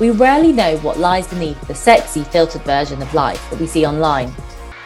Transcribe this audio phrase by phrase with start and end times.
[0.00, 3.86] We rarely know what lies beneath the sexy, filtered version of life that we see
[3.86, 4.32] online.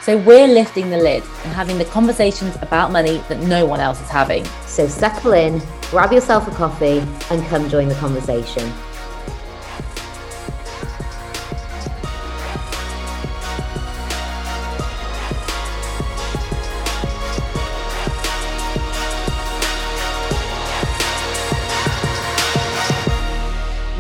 [0.03, 4.01] So we're lifting the lid and having the conversations about money that no one else
[4.03, 4.45] is having.
[4.67, 8.71] So settle in, grab yourself a coffee, and come join the conversation.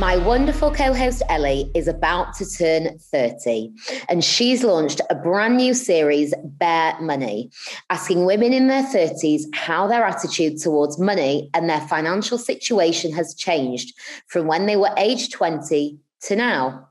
[0.08, 3.70] My wonderful co host Ellie is about to turn 30,
[4.08, 7.50] and she's launched a brand new series, Bare Money,
[7.90, 13.34] asking women in their 30s how their attitude towards money and their financial situation has
[13.34, 13.92] changed
[14.28, 16.88] from when they were age 20 to now.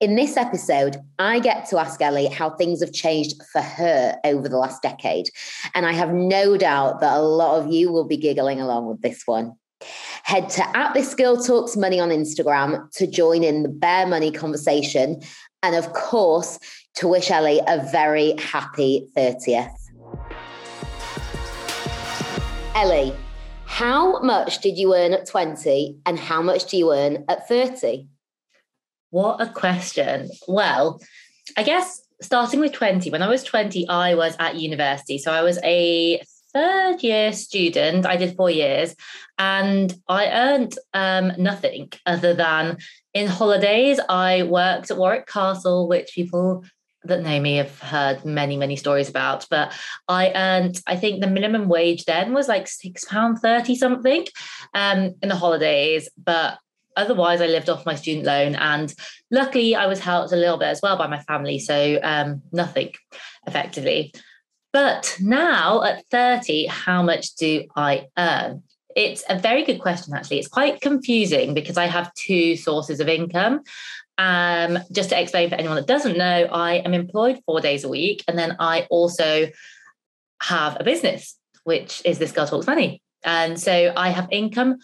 [0.00, 4.48] In this episode, I get to ask Ellie how things have changed for her over
[4.48, 5.26] the last decade.
[5.76, 9.02] And I have no doubt that a lot of you will be giggling along with
[9.02, 9.52] this one.
[10.22, 14.30] Head to at this girl talks money on Instagram to join in the bare money
[14.30, 15.20] conversation.
[15.62, 16.58] And of course,
[16.96, 19.72] to wish Ellie a very happy 30th.
[22.74, 23.14] Ellie,
[23.66, 28.08] how much did you earn at 20 and how much do you earn at 30?
[29.10, 30.30] What a question.
[30.46, 31.00] Well,
[31.56, 35.18] I guess starting with 20, when I was 20, I was at university.
[35.18, 36.22] So I was a
[36.52, 38.06] third year student.
[38.06, 38.94] I did four years
[39.38, 42.78] and I earned um, nothing other than
[43.14, 44.00] in holidays.
[44.08, 46.64] I worked at Warwick Castle, which people
[47.04, 49.46] that know me have heard many, many stories about.
[49.48, 49.72] But
[50.08, 54.26] I earned, I think the minimum wage then was like £6.30 something
[54.74, 56.08] um, in the holidays.
[56.22, 56.58] But
[56.96, 58.54] otherwise, I lived off my student loan.
[58.54, 58.92] And
[59.30, 61.58] luckily, I was helped a little bit as well by my family.
[61.58, 62.92] So um, nothing
[63.46, 64.12] effectively.
[64.72, 68.62] But now at 30, how much do I earn?
[68.96, 70.38] It's a very good question, actually.
[70.38, 73.62] It's quite confusing because I have two sources of income.
[74.18, 77.88] Um, just to explain for anyone that doesn't know, I am employed four days a
[77.88, 78.24] week.
[78.28, 79.48] And then I also
[80.42, 83.02] have a business, which is This Girl Talks Money.
[83.24, 84.78] And so I have income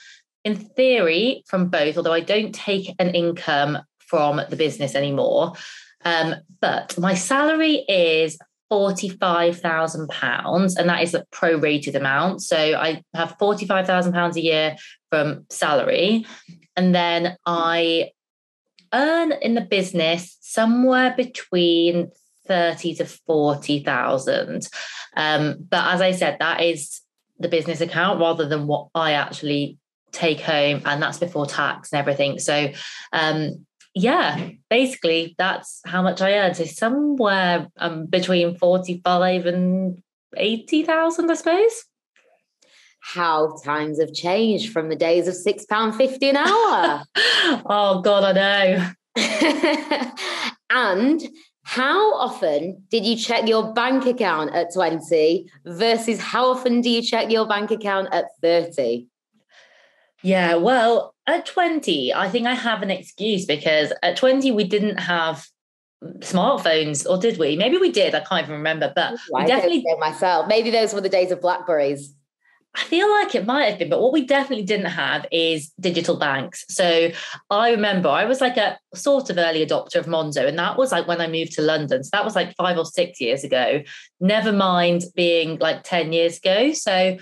[0.45, 5.55] in theory from both, although I don't take an income from the business anymore.
[6.05, 8.39] Um, but my salary is
[8.71, 12.43] £45,000, and that is a prorated amount.
[12.43, 14.77] So I have £45,000 a year
[15.11, 16.27] from salary.
[16.77, 18.11] And then I
[18.93, 22.11] earn in the business somewhere between
[22.47, 24.69] 30 to 40,000.
[25.17, 27.01] Um, but as I said, that is
[27.39, 29.79] the business account rather than what I actually
[30.13, 32.39] take home, and that's before tax and everything.
[32.39, 32.69] So
[33.13, 36.59] um, yeah, basically that's how much I earned.
[36.59, 40.03] So somewhere um, between 45 and
[40.37, 41.85] 80,000, I suppose.
[43.01, 47.05] How times have changed from the days of £6.50 an hour.
[47.65, 50.13] oh, God, I know.
[50.71, 51.23] and
[51.63, 57.01] how often did you check your bank account at 20 versus how often do you
[57.01, 59.07] check your bank account at 30?
[60.27, 64.97] Yeah, well, at 20, I think I have an excuse because at 20, we didn't
[64.97, 65.47] have
[66.19, 67.55] smartphones, or did we?
[67.55, 68.13] Maybe we did.
[68.13, 70.49] I can't even remember, but I definitely myself.
[70.49, 72.13] Maybe those were the days of Blackberries.
[72.75, 76.19] I feel like it might have been, but what we definitely didn't have is digital
[76.19, 76.65] banks.
[76.71, 77.13] So
[77.49, 80.91] I remember I was like a sort of early adopter of Monzo, and that was
[80.91, 82.03] like when I moved to London.
[82.03, 83.85] So that was like five or six years ago,
[84.19, 86.73] never mind being like 10 years ago.
[86.73, 87.17] So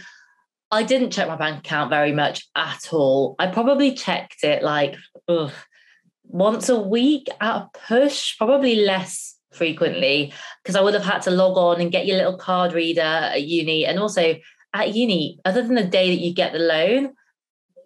[0.74, 3.36] I didn't check my bank account very much at all.
[3.38, 4.96] I probably checked it like
[5.28, 5.52] ugh,
[6.24, 11.30] once a week at a push, probably less frequently because I would have had to
[11.30, 13.86] log on and get your little card reader at uni.
[13.86, 14.34] And also
[14.72, 17.12] at uni, other than the day that you get the loan,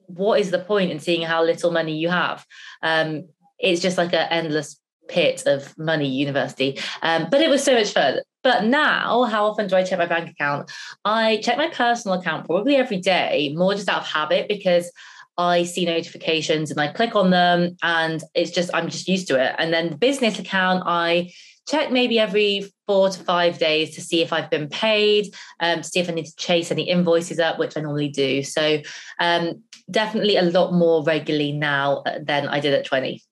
[0.06, 2.46] what is the point in seeing how little money you have?
[2.82, 3.28] Um,
[3.58, 6.78] it's just like an endless pit of money university.
[7.02, 8.20] Um, but it was so much fun.
[8.42, 10.70] But now, how often do I check my bank account?
[11.04, 14.90] I check my personal account probably every day, more just out of habit because
[15.36, 19.42] I see notifications and I click on them and it's just, I'm just used to
[19.42, 19.54] it.
[19.58, 21.32] And then the business account, I
[21.68, 25.84] check maybe every four to five days to see if I've been paid, um, to
[25.88, 28.42] see if I need to chase any invoices up, which I normally do.
[28.42, 28.80] So
[29.20, 33.22] um, definitely a lot more regularly now than I did at 20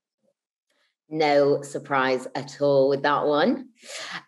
[1.08, 3.68] no surprise at all with that one.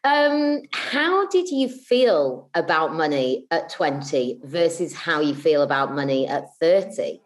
[0.04, 6.26] Um, how did you feel about money at 20 versus how you feel about money
[6.26, 7.20] at 30?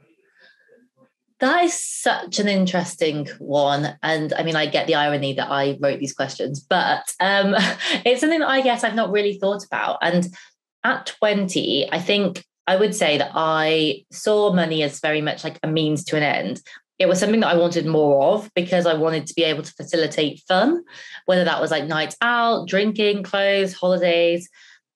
[1.40, 3.98] That is such an interesting one.
[4.02, 7.54] And I mean, I get the irony that I wrote these questions, but um,
[8.04, 9.98] it's something that I guess I've not really thought about.
[10.02, 10.28] And
[10.84, 15.58] at 20, I think I would say that I saw money as very much like
[15.62, 16.62] a means to an end.
[16.98, 19.72] It was something that I wanted more of because I wanted to be able to
[19.72, 20.84] facilitate fun,
[21.26, 24.48] whether that was like nights out, drinking, clothes, holidays.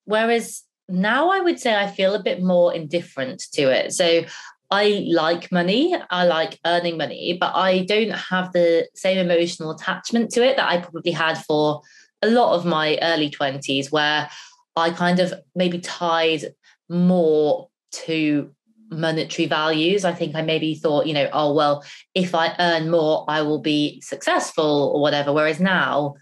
[0.05, 3.93] Whereas now I would say I feel a bit more indifferent to it.
[3.93, 4.23] So
[4.69, 10.29] I like money, I like earning money, but I don't have the same emotional attachment
[10.31, 11.81] to it that I probably had for
[12.21, 14.29] a lot of my early 20s, where
[14.75, 16.53] I kind of maybe tied
[16.89, 18.53] more to
[18.89, 20.05] monetary values.
[20.05, 23.59] I think I maybe thought, you know, oh, well, if I earn more, I will
[23.59, 25.33] be successful or whatever.
[25.33, 26.15] Whereas now,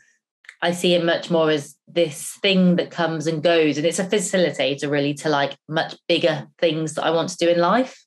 [0.61, 4.05] I see it much more as this thing that comes and goes, and it's a
[4.05, 8.04] facilitator really to like much bigger things that I want to do in life.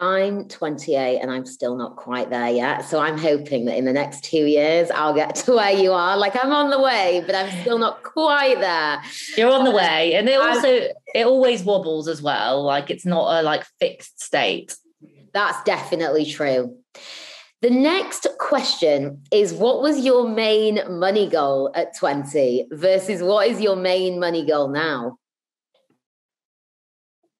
[0.00, 2.84] I'm 28 and I'm still not quite there yet.
[2.84, 6.16] So I'm hoping that in the next two years I'll get to where you are.
[6.16, 9.02] Like I'm on the way, but I'm still not quite there.
[9.36, 10.14] You're on the way.
[10.14, 12.62] And it also it always wobbles as well.
[12.62, 14.76] Like it's not a like fixed state.
[15.32, 16.76] That's definitely true.
[17.60, 23.60] The next question is what was your main money goal at 20 versus what is
[23.60, 25.18] your main money goal now?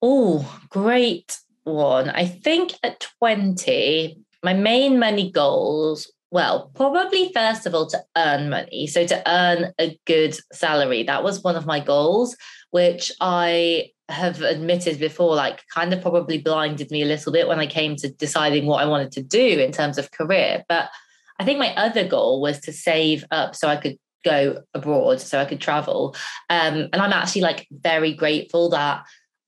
[0.03, 2.11] Oh, great one.
[2.11, 8.51] I think at 20, my main money goals, well, probably first of all to earn
[8.51, 8.87] money.
[8.87, 11.03] So to earn a good salary.
[11.05, 12.37] That was one of my goals,
[12.71, 17.61] which I have admitted before, like kind of probably blinded me a little bit when
[17.61, 20.65] I came to deciding what I wanted to do in terms of career.
[20.69, 20.91] But
[21.39, 25.41] I think my other goal was to save up so I could go abroad, so
[25.41, 26.15] I could travel.
[26.51, 29.05] Um, and I'm actually like very grateful that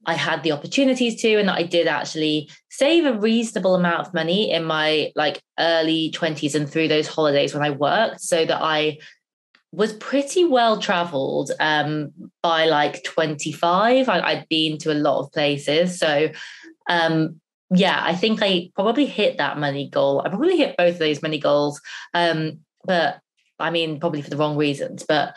[0.06, 4.14] I had the opportunities to, and that I did actually save a reasonable amount of
[4.14, 8.62] money in my like early 20s and through those holidays when I worked, so that
[8.62, 8.99] I
[9.73, 12.12] was pretty well traveled um,
[12.43, 14.08] by like 25.
[14.08, 15.99] I, had been to a lot of places.
[15.99, 16.31] So,
[16.88, 17.41] um,
[17.73, 20.23] yeah, I think I probably hit that money goal.
[20.25, 21.81] I probably hit both of those money goals.
[22.14, 23.20] Um, but
[23.61, 25.05] I mean, probably for the wrong reasons.
[25.06, 25.37] But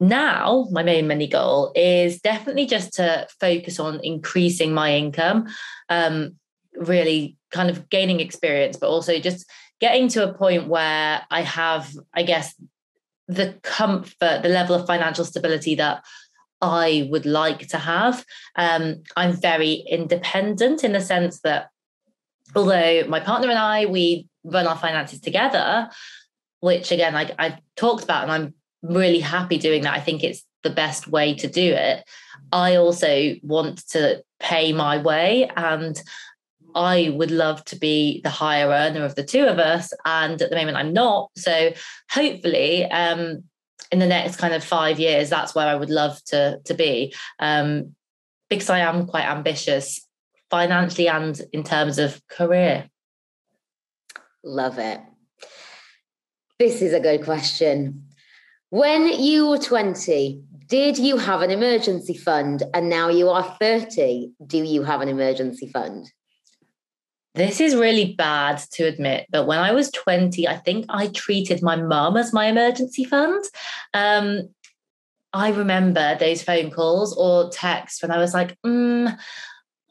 [0.00, 5.46] now my main money goal is definitely just to focus on increasing my income
[5.88, 6.36] um,
[6.74, 9.48] really kind of gaining experience but also just
[9.80, 12.54] getting to a point where i have i guess
[13.26, 16.04] the comfort the level of financial stability that
[16.60, 18.24] i would like to have.
[18.56, 21.70] Um, i'm very independent in the sense that
[22.54, 25.90] although my partner and i we run our finances together
[26.60, 29.94] which again I, i've talked about and i'm really happy doing that.
[29.94, 32.04] I think it's the best way to do it.
[32.52, 36.00] I also want to pay my way and
[36.74, 39.92] I would love to be the higher earner of the two of us.
[40.04, 41.30] And at the moment, I'm not.
[41.36, 41.72] So
[42.10, 43.44] hopefully, um,
[43.90, 47.14] in the next kind of five years, that's where I would love to, to be.
[47.38, 47.94] Um,
[48.48, 50.06] because I am quite ambitious
[50.50, 52.88] financially and in terms of career.
[54.44, 55.00] Love it.
[56.58, 58.07] This is a good question.
[58.70, 62.62] When you were 20, did you have an emergency fund?
[62.74, 64.32] And now you are 30.
[64.46, 66.12] Do you have an emergency fund?
[67.34, 71.62] This is really bad to admit, but when I was 20, I think I treated
[71.62, 73.44] my mum as my emergency fund.
[73.94, 74.48] Um,
[75.32, 79.16] I remember those phone calls or texts when I was like, mm,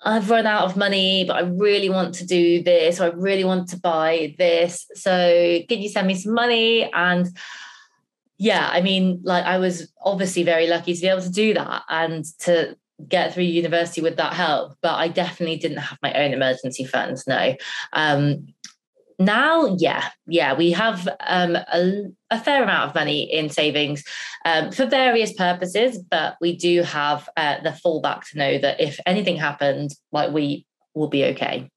[0.03, 3.43] I've run out of money, but I really want to do this, or I really
[3.43, 4.85] want to buy this.
[4.95, 6.91] So, can you send me some money?
[6.91, 7.27] And
[8.37, 11.83] yeah, I mean, like I was obviously very lucky to be able to do that
[11.89, 12.77] and to
[13.07, 14.75] get through university with that help.
[14.81, 17.25] But I definitely didn't have my own emergency funds.
[17.27, 17.55] No.
[17.93, 18.47] Um,
[19.19, 24.03] now, yeah, yeah, we have um, a, a, fair amount of money in savings
[24.45, 28.99] um, for various purposes, but we do have uh, the fallback to know that if
[29.07, 31.67] anything happened, like we will be okay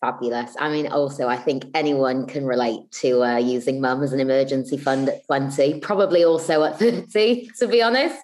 [0.00, 0.56] fabulous.
[0.58, 4.76] I mean, also, I think anyone can relate to uh, using mum as an emergency
[4.76, 8.16] fund at 20, probably also at 30, to be honest.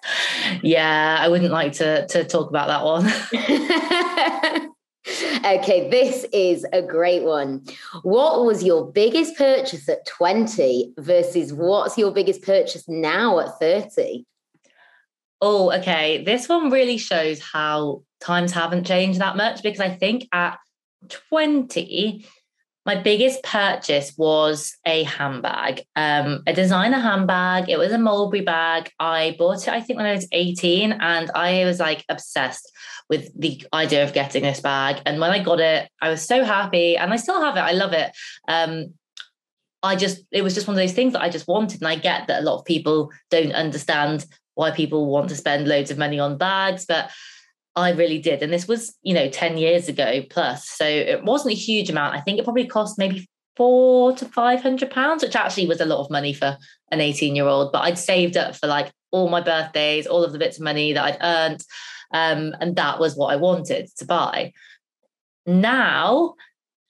[0.63, 4.71] Yeah, I wouldn't like to, to talk about that one.
[5.45, 7.63] okay, this is a great one.
[8.03, 14.25] What was your biggest purchase at 20 versus what's your biggest purchase now at 30?
[15.39, 16.23] Oh, okay.
[16.23, 20.57] This one really shows how times haven't changed that much because I think at
[21.09, 22.25] 20,
[22.87, 27.69] my biggest purchase was a handbag, um, a designer handbag.
[27.69, 28.89] It was a Mulberry bag.
[28.97, 32.71] I bought it, I think, when I was 18, and I was like obsessed
[33.09, 35.01] with the idea of getting this bag.
[35.05, 37.61] And when I got it, I was so happy, and I still have it.
[37.61, 38.15] I love it.
[38.47, 38.93] Um,
[39.83, 41.81] I just, it was just one of those things that I just wanted.
[41.81, 44.25] And I get that a lot of people don't understand
[44.55, 47.11] why people want to spend loads of money on bags, but
[47.77, 48.41] I really did.
[48.41, 50.67] And this was, you know, 10 years ago plus.
[50.67, 52.15] So it wasn't a huge amount.
[52.15, 55.85] I think it probably cost maybe four to five hundred pounds, which actually was a
[55.85, 56.57] lot of money for
[56.91, 57.71] an 18 year old.
[57.71, 60.93] But I'd saved up for like all my birthdays, all of the bits of money
[60.93, 61.63] that I'd earned.
[62.11, 64.53] Um, and that was what I wanted to buy.
[65.45, 66.33] Now,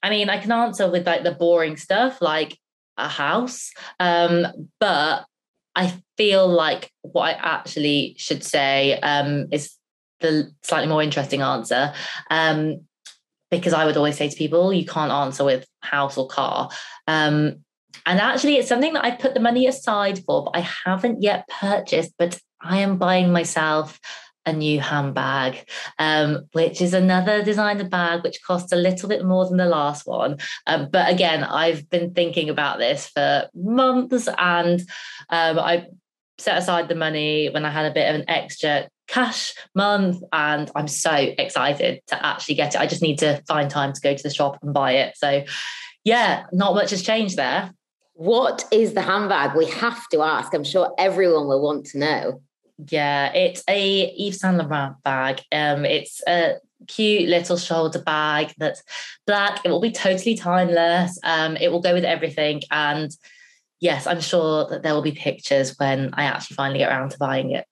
[0.01, 2.57] I mean, I can answer with like the boring stuff like
[2.97, 3.71] a house.
[3.99, 4.47] Um,
[4.79, 5.25] but
[5.75, 9.73] I feel like what I actually should say um, is
[10.19, 11.93] the slightly more interesting answer.
[12.29, 12.81] Um,
[13.49, 16.69] because I would always say to people, you can't answer with house or car.
[17.07, 17.63] Um,
[18.05, 21.47] and actually, it's something that I put the money aside for, but I haven't yet
[21.47, 22.13] purchased.
[22.17, 23.99] But I am buying myself
[24.47, 25.69] a new handbag,
[25.99, 30.07] um, which is another designer bag, which costs a little bit more than the last
[30.07, 30.37] one.
[30.65, 34.79] Um, but again, I've been thinking about this for months and
[35.29, 35.87] um, I
[36.37, 40.69] set aside the money when I had a bit of an extra cash month and
[40.75, 42.81] I'm so excited to actually get it.
[42.81, 45.17] I just need to find time to go to the shop and buy it.
[45.17, 45.43] So
[46.03, 47.71] yeah, not much has changed there.
[48.13, 49.55] What is the handbag?
[49.55, 50.53] We have to ask.
[50.53, 52.41] I'm sure everyone will want to know.
[52.89, 55.41] Yeah, it's a Yves Saint Laurent bag.
[55.51, 56.55] Um, it's a
[56.87, 58.83] cute little shoulder bag that's
[59.25, 59.61] black.
[59.65, 61.19] It will be totally timeless.
[61.23, 62.61] Um, it will go with everything.
[62.71, 63.11] And
[63.79, 67.17] yes, I'm sure that there will be pictures when I actually finally get around to
[67.17, 67.65] buying it.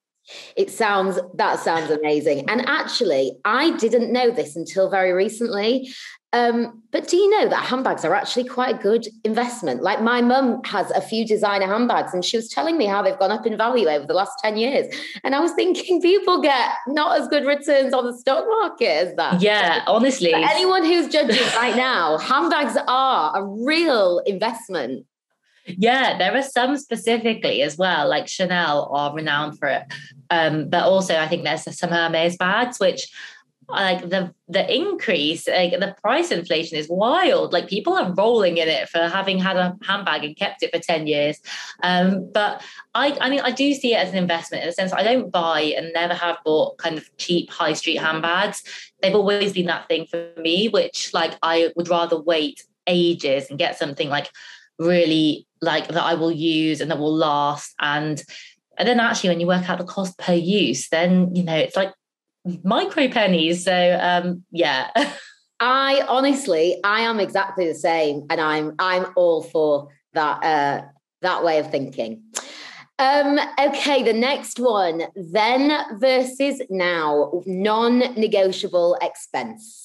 [0.56, 2.50] It sounds that sounds amazing.
[2.50, 5.90] And actually, I didn't know this until very recently.
[6.36, 9.82] Um, but do you know that handbags are actually quite a good investment?
[9.82, 13.18] Like my mum has a few designer handbags, and she was telling me how they've
[13.18, 14.94] gone up in value over the last 10 years.
[15.24, 19.16] And I was thinking people get not as good returns on the stock market as
[19.16, 19.42] that.
[19.42, 20.32] Yeah, honestly.
[20.32, 25.06] For anyone who's judging right now, handbags are a real investment.
[25.66, 29.84] Yeah, there are some specifically as well, like Chanel are renowned for it.
[30.30, 33.12] Um, but also I think there's some Hermes bags, which
[33.68, 37.52] like the the increase, like the price inflation is wild.
[37.52, 40.80] Like people are rolling in it for having had a handbag and kept it for
[40.80, 41.40] 10 years.
[41.82, 44.94] Um, but I I mean I do see it as an investment in the sense
[44.94, 48.64] I don't buy and never have bought kind of cheap high street handbags.
[49.02, 53.58] They've always been that thing for me, which like I would rather wait ages and
[53.58, 54.30] get something like
[54.80, 57.74] really like that I will use and that will last.
[57.80, 58.22] And
[58.78, 61.76] and then actually when you work out the cost per use, then you know it's
[61.76, 61.94] like
[62.64, 63.66] micro pennies.
[63.66, 64.92] So um yeah.
[65.60, 70.86] I honestly I am exactly the same and I'm I'm all for that uh
[71.22, 72.24] that way of thinking.
[72.98, 79.85] Um, okay, the next one, then versus now, non-negotiable expense.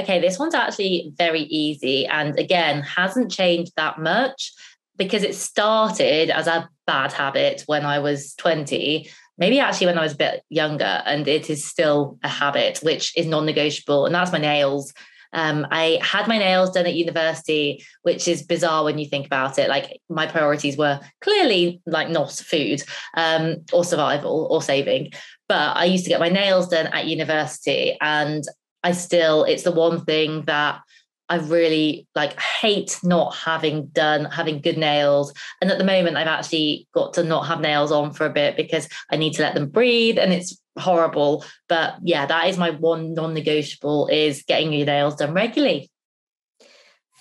[0.00, 4.52] Okay, this one's actually very easy and again hasn't changed that much
[4.96, 10.02] because it started as a bad habit when I was 20, maybe actually when I
[10.02, 14.14] was a bit younger, and it is still a habit which is non negotiable, and
[14.14, 14.92] that's my nails.
[15.32, 19.58] Um, I had my nails done at university, which is bizarre when you think about
[19.58, 19.68] it.
[19.68, 22.82] Like my priorities were clearly like not food
[23.16, 25.12] um, or survival or saving,
[25.48, 28.44] but I used to get my nails done at university, and
[28.82, 30.80] I still, it's the one thing that
[31.28, 35.32] I really like hate not having done having good nails.
[35.60, 38.56] And at the moment, I've actually got to not have nails on for a bit
[38.56, 41.44] because I need to let them breathe and it's horrible.
[41.68, 45.88] But yeah, that is my one non-negotiable is getting your nails done regularly.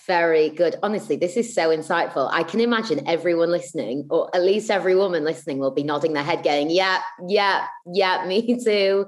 [0.09, 0.75] Very good.
[0.81, 2.31] Honestly, this is so insightful.
[2.33, 6.23] I can imagine everyone listening, or at least every woman listening, will be nodding their
[6.23, 9.05] head, going, Yeah, yeah, yeah, me too.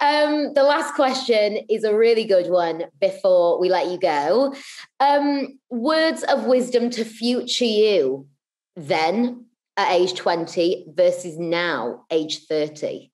[0.00, 4.54] Um, the last question is a really good one before we let you go.
[5.00, 8.26] Um, words of wisdom to future you
[8.74, 9.44] then
[9.76, 13.12] at age 20 versus now, age 30.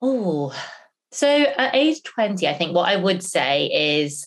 [0.00, 0.58] Oh,
[1.12, 3.66] so at age 20, I think what I would say
[4.06, 4.26] is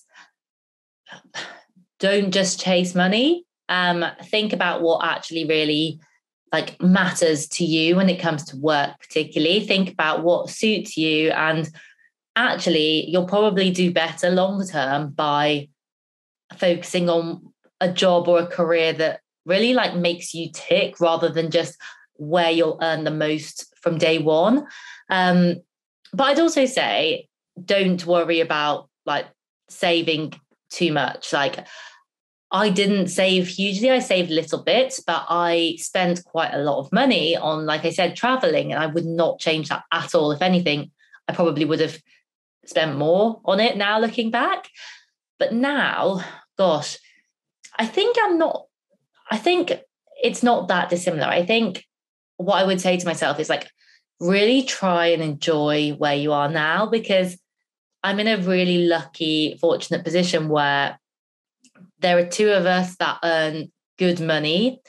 [1.99, 3.45] don't just chase money.
[3.69, 5.99] Um, think about what actually really
[6.51, 9.61] like matters to you when it comes to work, particularly.
[9.61, 11.69] Think about what suits you, and
[12.35, 15.69] actually, you'll probably do better long term by
[16.57, 21.51] focusing on a job or a career that really like makes you tick rather than
[21.51, 21.77] just
[22.15, 24.65] where you'll earn the most from day one.
[25.09, 25.55] Um,
[26.13, 27.27] but I'd also say
[27.63, 29.25] don't worry about like
[29.69, 30.33] saving
[30.73, 31.31] too much.
[31.31, 31.65] Like
[32.51, 33.89] I didn't save hugely.
[33.89, 37.89] I saved little bits, but I spent quite a lot of money on, like I
[37.89, 40.31] said, traveling, and I would not change that at all.
[40.31, 40.91] If anything,
[41.27, 41.97] I probably would have
[42.65, 44.69] spent more on it now looking back.
[45.39, 46.23] But now,
[46.57, 46.97] gosh,
[47.77, 48.65] I think I'm not,
[49.31, 49.73] I think
[50.21, 51.25] it's not that dissimilar.
[51.25, 51.83] I think
[52.37, 53.67] what I would say to myself is like,
[54.19, 57.37] really try and enjoy where you are now because
[58.03, 60.99] I'm in a really lucky, fortunate position where
[61.99, 64.81] there are two of us that earn good money.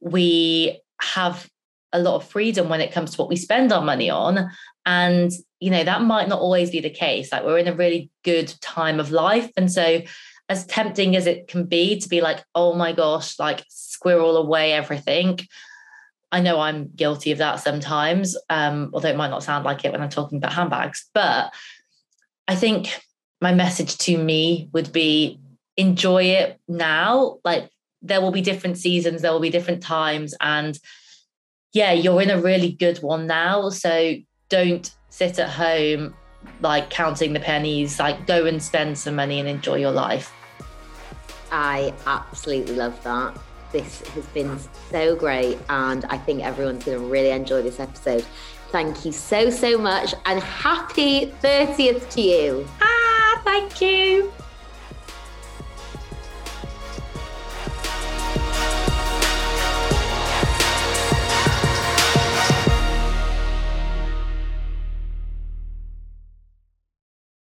[0.00, 1.48] We have
[1.92, 4.50] a lot of freedom when it comes to what we spend our money on.
[4.86, 7.30] And, you know, that might not always be the case.
[7.30, 9.50] Like we're in a really good time of life.
[9.56, 10.00] And so,
[10.48, 14.72] as tempting as it can be to be like, oh my gosh, like squirrel away
[14.72, 15.38] everything.
[16.32, 19.92] I know I'm guilty of that sometimes, um, although it might not sound like it
[19.92, 21.08] when I'm talking about handbags.
[21.14, 21.54] But
[22.50, 23.00] I think
[23.40, 25.38] my message to me would be
[25.76, 27.38] enjoy it now.
[27.44, 27.70] Like
[28.02, 30.34] there will be different seasons, there will be different times.
[30.40, 30.76] And
[31.72, 33.70] yeah, you're in a really good one now.
[33.70, 34.16] So
[34.48, 36.12] don't sit at home
[36.60, 40.32] like counting the pennies, like go and spend some money and enjoy your life.
[41.52, 43.38] I absolutely love that.
[43.70, 44.58] This has been
[44.90, 48.26] so great, and I think everyone's going to really enjoy this episode.
[48.70, 52.68] Thank you so, so much, and happy 30th to you.
[52.80, 54.32] Ah, thank you.